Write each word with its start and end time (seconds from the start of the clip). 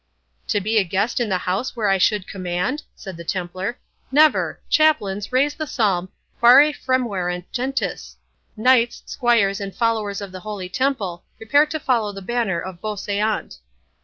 "To 0.47 0.59
be 0.59 0.79
a 0.79 0.83
guest 0.83 1.19
in 1.19 1.29
the 1.29 1.37
house 1.37 1.75
where 1.75 1.87
I 1.87 1.99
should 1.99 2.25
command?" 2.25 2.81
said 2.95 3.17
the 3.17 3.23
Templar; 3.23 3.77
"never!—Chaplains, 4.11 5.31
raise 5.31 5.53
the 5.53 5.67
Psalm, 5.67 6.09
'Quare 6.39 6.73
fremuerunt 6.73 7.45
Gentes?'—Knights, 7.51 9.03
squires, 9.05 9.61
and 9.61 9.75
followers 9.75 10.19
of 10.19 10.31
the 10.31 10.39
Holy 10.39 10.69
Temple, 10.69 11.23
prepare 11.37 11.67
to 11.67 11.79
follow 11.79 12.11
the 12.11 12.23
banner 12.23 12.59
of 12.59 12.81
'Beau 12.81 12.95
seant! 12.95 13.59